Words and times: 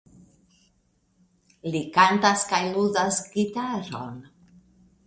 Li 1.75 1.83
kantas 1.99 2.47
kaj 2.55 2.63
ludas 2.79 3.21
gitaron. 3.37 4.19